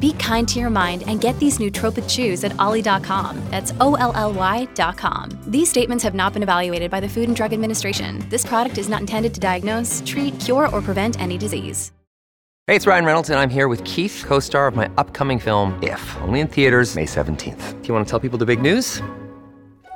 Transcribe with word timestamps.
Be 0.00 0.14
kind 0.14 0.48
to 0.48 0.58
your 0.58 0.70
mind 0.70 1.04
and 1.06 1.20
get 1.20 1.38
these 1.38 1.58
nootropic 1.58 2.08
chews 2.08 2.42
at 2.42 2.58
olly.com. 2.58 3.40
That's 3.50 3.72
O 3.80 3.94
L 3.94 4.12
L 4.14 4.32
Y.com. 4.32 5.38
These 5.46 5.68
statements 5.68 6.02
have 6.02 6.14
not 6.14 6.32
been 6.32 6.42
evaluated 6.42 6.90
by 6.90 7.00
the 7.00 7.08
Food 7.08 7.28
and 7.28 7.36
Drug 7.36 7.52
Administration. 7.52 8.24
This 8.28 8.44
product 8.44 8.78
is 8.78 8.88
not 8.88 9.00
intended 9.00 9.34
to 9.34 9.40
diagnose, 9.40 10.02
treat, 10.04 10.38
cure, 10.40 10.68
or 10.74 10.80
prevent 10.80 11.20
any 11.20 11.38
disease. 11.38 11.92
Hey, 12.66 12.76
it's 12.76 12.86
Ryan 12.86 13.04
Reynolds, 13.04 13.30
and 13.30 13.40
I'm 13.40 13.50
here 13.50 13.66
with 13.66 13.82
Keith, 13.84 14.24
co 14.26 14.40
star 14.40 14.66
of 14.66 14.76
my 14.76 14.88
upcoming 14.96 15.38
film, 15.38 15.78
If, 15.82 16.16
only 16.22 16.40
in 16.40 16.46
theaters, 16.46 16.94
May 16.94 17.04
17th. 17.06 17.82
Do 17.82 17.88
you 17.88 17.94
want 17.94 18.06
to 18.06 18.10
tell 18.10 18.20
people 18.20 18.38
the 18.38 18.46
big 18.46 18.62
news? 18.62 19.02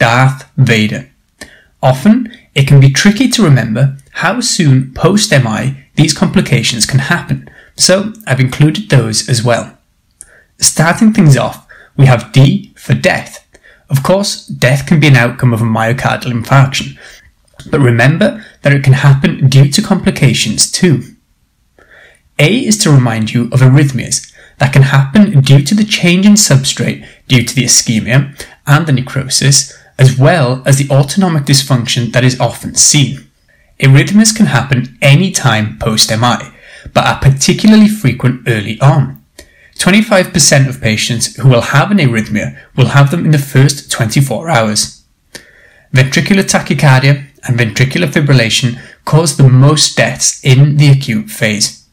Darth 0.00 0.50
Vader. 0.56 1.10
Often, 1.82 2.32
it 2.54 2.66
can 2.66 2.80
be 2.80 2.90
tricky 2.90 3.28
to 3.28 3.44
remember 3.44 3.98
how 4.12 4.40
soon 4.40 4.92
post 4.94 5.30
MI 5.30 5.76
these 5.94 6.16
complications 6.16 6.86
can 6.86 6.98
happen, 6.98 7.48
so 7.76 8.12
I've 8.26 8.40
included 8.40 8.88
those 8.88 9.28
as 9.28 9.44
well. 9.44 9.78
Starting 10.58 11.12
things 11.12 11.36
off, 11.36 11.66
we 11.96 12.06
have 12.06 12.32
D 12.32 12.72
for 12.76 12.94
death. 12.94 13.46
Of 13.88 14.02
course, 14.02 14.46
death 14.46 14.86
can 14.86 15.00
be 15.00 15.08
an 15.08 15.16
outcome 15.16 15.52
of 15.52 15.60
a 15.60 15.64
myocardial 15.64 16.32
infarction, 16.32 16.98
but 17.70 17.80
remember 17.80 18.44
that 18.62 18.72
it 18.72 18.82
can 18.82 18.94
happen 18.94 19.48
due 19.48 19.70
to 19.70 19.82
complications 19.82 20.70
too. 20.70 21.02
A 22.38 22.66
is 22.66 22.78
to 22.78 22.90
remind 22.90 23.32
you 23.32 23.44
of 23.52 23.60
arrhythmias 23.60 24.32
that 24.58 24.72
can 24.72 24.82
happen 24.82 25.40
due 25.40 25.62
to 25.62 25.74
the 25.74 25.84
change 25.84 26.24
in 26.24 26.34
substrate 26.34 27.06
due 27.28 27.44
to 27.44 27.54
the 27.54 27.64
ischemia 27.64 28.46
and 28.66 28.86
the 28.86 28.92
necrosis, 28.92 29.76
as 30.00 30.18
well 30.18 30.62
as 30.66 30.78
the 30.78 30.90
autonomic 30.90 31.44
dysfunction 31.44 32.10
that 32.12 32.24
is 32.24 32.40
often 32.40 32.74
seen. 32.74 33.30
Arrhythmias 33.78 34.34
can 34.34 34.46
happen 34.46 34.98
any 35.00 35.30
time 35.30 35.78
post 35.78 36.10
MI, 36.10 36.38
but 36.92 37.06
are 37.06 37.20
particularly 37.20 37.88
frequent 37.88 38.42
early 38.48 38.80
on. 38.80 39.22
25% 39.78 40.68
of 40.68 40.80
patients 40.80 41.36
who 41.36 41.48
will 41.48 41.60
have 41.60 41.90
an 41.90 41.98
arrhythmia 41.98 42.58
will 42.76 42.88
have 42.88 43.10
them 43.10 43.24
in 43.24 43.30
the 43.30 43.38
first 43.38 43.90
24 43.90 44.50
hours. 44.50 45.04
Ventricular 45.94 46.44
tachycardia 46.44 47.26
and 47.46 47.58
ventricular 47.58 48.06
fibrillation 48.06 48.78
cause 49.04 49.36
the 49.36 49.48
most 49.48 49.96
deaths 49.96 50.42
in 50.44 50.76
the 50.76 50.88
acute 50.90 51.30
phase. 51.30 51.86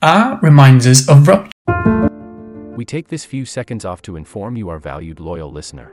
R 0.00 0.38
reminds 0.42 0.86
us 0.86 1.08
of 1.08 1.28
rupture. 1.28 1.50
We 2.76 2.84
take 2.84 3.08
this 3.08 3.24
few 3.24 3.44
seconds 3.44 3.84
off 3.84 4.02
to 4.02 4.16
inform 4.16 4.56
you, 4.56 4.68
our 4.68 4.78
valued 4.78 5.20
loyal 5.20 5.52
listener, 5.52 5.92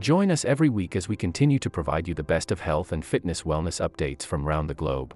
Join 0.00 0.30
us 0.30 0.46
every 0.46 0.70
week 0.70 0.96
as 0.96 1.08
we 1.08 1.16
continue 1.16 1.58
to 1.58 1.68
provide 1.68 2.08
you 2.08 2.14
the 2.14 2.22
best 2.22 2.50
of 2.50 2.60
health 2.60 2.90
and 2.90 3.04
fitness 3.04 3.42
wellness 3.42 3.86
updates 3.86 4.22
from 4.22 4.48
around 4.48 4.68
the 4.68 4.74
globe. 4.74 5.14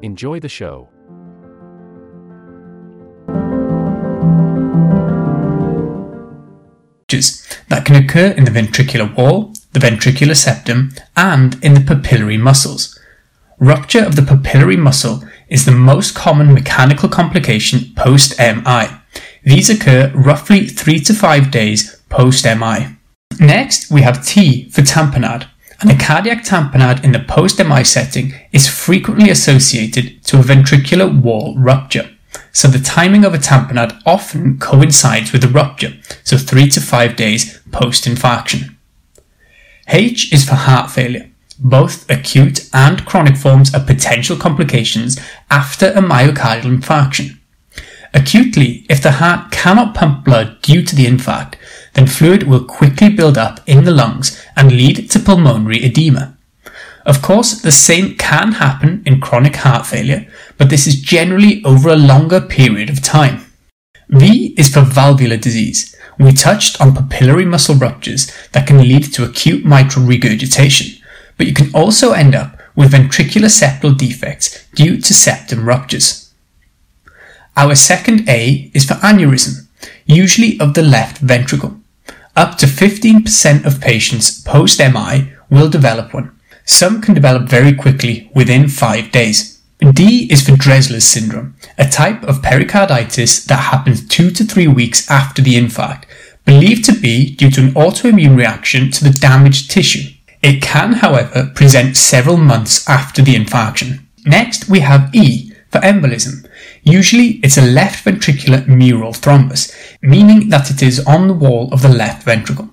Enjoy 0.00 0.40
the 0.40 0.48
show. 0.48 0.88
that 7.68 7.84
can 7.84 7.96
occur 7.96 8.28
in 8.28 8.44
the 8.44 8.50
ventricular 8.50 9.14
wall, 9.14 9.52
the 9.72 9.78
ventricular 9.78 10.36
septum, 10.36 10.92
and 11.14 11.62
in 11.62 11.74
the 11.74 11.80
papillary 11.80 12.40
muscles. 12.40 12.98
Rupture 13.58 14.04
of 14.04 14.16
the 14.16 14.22
papillary 14.22 14.78
muscle 14.78 15.22
is 15.48 15.66
the 15.66 15.72
most 15.72 16.14
common 16.14 16.54
mechanical 16.54 17.10
complication 17.10 17.92
post 17.94 18.38
MI. 18.38 18.88
These 19.42 19.68
occur 19.68 20.10
roughly 20.14 20.66
3 20.66 21.00
to 21.00 21.12
5 21.12 21.50
days 21.50 22.00
post 22.08 22.46
MI. 22.46 22.97
Next, 23.40 23.90
we 23.90 24.02
have 24.02 24.26
T 24.26 24.68
for 24.70 24.82
tamponade, 24.82 25.46
and 25.80 25.90
a 25.90 25.96
cardiac 25.96 26.44
tamponade 26.44 27.04
in 27.04 27.12
the 27.12 27.20
post 27.20 27.62
MI 27.64 27.84
setting 27.84 28.34
is 28.52 28.68
frequently 28.68 29.30
associated 29.30 30.24
to 30.24 30.40
a 30.40 30.42
ventricular 30.42 31.08
wall 31.22 31.54
rupture. 31.56 32.10
So 32.52 32.66
the 32.66 32.80
timing 32.80 33.24
of 33.24 33.34
a 33.34 33.38
tamponade 33.38 34.00
often 34.04 34.58
coincides 34.58 35.32
with 35.32 35.44
a 35.44 35.48
rupture, 35.48 35.94
so 36.24 36.36
3 36.36 36.68
to 36.70 36.80
5 36.80 37.14
days 37.14 37.60
post 37.70 38.04
infarction. 38.04 38.74
H 39.86 40.32
is 40.32 40.44
for 40.44 40.56
heart 40.56 40.90
failure. 40.90 41.30
Both 41.60 42.10
acute 42.10 42.68
and 42.72 43.04
chronic 43.06 43.36
forms 43.36 43.72
are 43.74 43.84
potential 43.84 44.36
complications 44.36 45.18
after 45.50 45.86
a 45.88 46.02
myocardial 46.02 46.76
infarction. 46.76 47.38
Acutely, 48.14 48.86
if 48.88 49.02
the 49.02 49.12
heart 49.12 49.50
cannot 49.50 49.94
pump 49.94 50.24
blood 50.24 50.60
due 50.62 50.82
to 50.82 50.96
the 50.96 51.06
infarct, 51.06 51.54
then 51.98 52.06
fluid 52.06 52.44
will 52.44 52.64
quickly 52.64 53.08
build 53.08 53.36
up 53.36 53.58
in 53.66 53.82
the 53.82 53.90
lungs 53.90 54.40
and 54.56 54.70
lead 54.70 55.10
to 55.10 55.18
pulmonary 55.18 55.84
edema. 55.84 56.38
Of 57.04 57.22
course, 57.22 57.60
the 57.60 57.72
same 57.72 58.16
can 58.16 58.52
happen 58.52 59.02
in 59.04 59.20
chronic 59.20 59.56
heart 59.56 59.84
failure, 59.84 60.30
but 60.58 60.70
this 60.70 60.86
is 60.86 61.02
generally 61.02 61.60
over 61.64 61.88
a 61.88 61.96
longer 61.96 62.40
period 62.40 62.88
of 62.88 63.02
time. 63.02 63.46
V 64.10 64.54
is 64.56 64.72
for 64.72 64.82
valvular 64.82 65.36
disease. 65.36 65.96
We 66.20 66.32
touched 66.32 66.80
on 66.80 66.94
papillary 66.94 67.44
muscle 67.44 67.74
ruptures 67.74 68.30
that 68.52 68.68
can 68.68 68.78
lead 68.78 69.12
to 69.14 69.24
acute 69.24 69.64
mitral 69.64 70.06
regurgitation, 70.06 71.02
but 71.36 71.48
you 71.48 71.52
can 71.52 71.74
also 71.74 72.12
end 72.12 72.36
up 72.36 72.60
with 72.76 72.92
ventricular 72.92 73.50
septal 73.50 73.98
defects 73.98 74.68
due 74.76 75.00
to 75.00 75.14
septum 75.14 75.66
ruptures. 75.66 76.32
Our 77.56 77.74
second 77.74 78.28
A 78.28 78.70
is 78.72 78.84
for 78.84 78.94
aneurysm, 78.94 79.66
usually 80.06 80.60
of 80.60 80.74
the 80.74 80.82
left 80.82 81.18
ventricle. 81.18 81.77
Up 82.38 82.56
to 82.58 82.66
15% 82.66 83.66
of 83.66 83.80
patients 83.80 84.40
post 84.42 84.78
MI 84.78 85.32
will 85.50 85.68
develop 85.68 86.14
one. 86.14 86.38
Some 86.64 87.02
can 87.02 87.12
develop 87.12 87.48
very 87.48 87.74
quickly 87.74 88.30
within 88.32 88.68
5 88.68 89.10
days. 89.10 89.60
D 89.92 90.28
is 90.30 90.46
for 90.46 90.52
Dressler's 90.52 91.04
syndrome, 91.04 91.56
a 91.76 91.88
type 91.88 92.22
of 92.22 92.40
pericarditis 92.40 93.44
that 93.46 93.72
happens 93.72 94.06
2 94.06 94.30
to 94.30 94.44
3 94.44 94.68
weeks 94.68 95.10
after 95.10 95.42
the 95.42 95.56
infarct, 95.56 96.04
believed 96.44 96.84
to 96.84 96.92
be 96.92 97.34
due 97.34 97.50
to 97.50 97.60
an 97.60 97.72
autoimmune 97.72 98.36
reaction 98.36 98.92
to 98.92 99.02
the 99.02 99.18
damaged 99.18 99.72
tissue. 99.72 100.08
It 100.40 100.62
can, 100.62 100.92
however, 100.92 101.50
present 101.56 101.96
several 101.96 102.36
months 102.36 102.88
after 102.88 103.20
the 103.20 103.34
infarction. 103.34 104.04
Next, 104.24 104.68
we 104.68 104.78
have 104.78 105.12
E 105.12 105.52
for 105.72 105.80
embolism, 105.80 106.47
Usually 106.88 107.38
it's 107.42 107.58
a 107.58 107.62
left 107.62 108.02
ventricular 108.06 108.66
mural 108.66 109.12
thrombus, 109.12 109.70
meaning 110.00 110.48
that 110.48 110.70
it 110.70 110.82
is 110.82 111.04
on 111.06 111.28
the 111.28 111.34
wall 111.34 111.68
of 111.70 111.82
the 111.82 111.88
left 111.90 112.22
ventricle. 112.22 112.70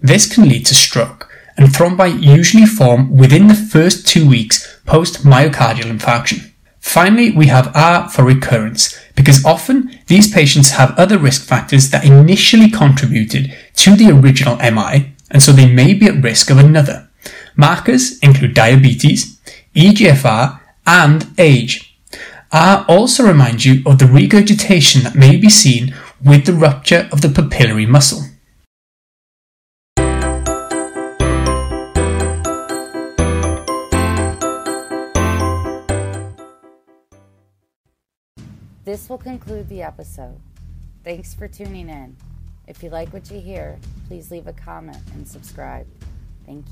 This 0.00 0.32
can 0.32 0.48
lead 0.48 0.66
to 0.66 0.74
stroke, 0.74 1.28
and 1.56 1.68
thrombi 1.68 2.20
usually 2.20 2.66
form 2.66 3.16
within 3.16 3.46
the 3.46 3.54
first 3.54 4.04
two 4.04 4.28
weeks 4.28 4.80
post 4.84 5.22
myocardial 5.24 5.96
infarction. 5.96 6.50
Finally, 6.80 7.30
we 7.30 7.46
have 7.46 7.70
R 7.76 8.08
for 8.08 8.24
recurrence, 8.24 8.98
because 9.14 9.44
often 9.44 9.96
these 10.08 10.34
patients 10.34 10.70
have 10.70 10.98
other 10.98 11.16
risk 11.16 11.46
factors 11.46 11.90
that 11.90 12.04
initially 12.04 12.68
contributed 12.68 13.56
to 13.76 13.94
the 13.94 14.10
original 14.10 14.56
MI, 14.56 15.12
and 15.30 15.40
so 15.40 15.52
they 15.52 15.72
may 15.72 15.94
be 15.94 16.06
at 16.06 16.20
risk 16.20 16.50
of 16.50 16.58
another. 16.58 17.08
Markers 17.54 18.18
include 18.18 18.54
diabetes, 18.54 19.40
EGFR, 19.76 20.58
and 20.84 21.28
age. 21.38 21.91
R 22.52 22.84
also 22.86 23.26
remind 23.26 23.64
you 23.64 23.82
of 23.86 23.98
the 23.98 24.04
regurgitation 24.06 25.02
that 25.04 25.14
may 25.14 25.38
be 25.38 25.48
seen 25.48 25.94
with 26.22 26.44
the 26.44 26.52
rupture 26.52 27.08
of 27.10 27.22
the 27.22 27.28
papillary 27.28 27.88
muscle. 27.88 28.24
This 38.84 39.08
will 39.08 39.16
conclude 39.16 39.70
the 39.70 39.82
episode. 39.82 40.38
Thanks 41.04 41.32
for 41.32 41.48
tuning 41.48 41.88
in. 41.88 42.16
If 42.68 42.82
you 42.82 42.90
like 42.90 43.14
what 43.14 43.30
you 43.30 43.40
hear, 43.40 43.78
please 44.08 44.30
leave 44.30 44.46
a 44.46 44.52
comment 44.52 45.02
and 45.14 45.26
subscribe. 45.26 45.86
Thank 46.44 46.66
you. 46.66 46.70